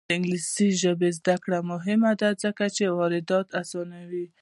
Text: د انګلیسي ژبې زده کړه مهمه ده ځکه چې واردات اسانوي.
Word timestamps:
د 0.07 0.11
انګلیسي 0.17 0.69
ژبې 0.81 1.09
زده 1.19 1.35
کړه 1.43 1.59
مهمه 1.71 2.11
ده 2.21 2.29
ځکه 2.43 2.63
چې 2.75 2.83
واردات 2.97 3.47
اسانوي. 3.61 4.25